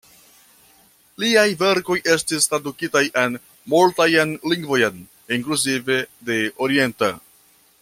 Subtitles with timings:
[1.23, 3.37] Liaj verkoj estis tradukitaj en
[3.75, 4.99] multajn lingvojn,
[5.39, 7.13] inkluzive de orienta.